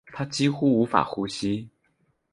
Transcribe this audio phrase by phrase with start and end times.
[0.11, 1.69] 她几乎无法呼吸